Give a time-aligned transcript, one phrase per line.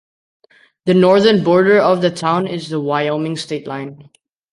[0.85, 4.09] The northern border of the town is the Wyoming state line.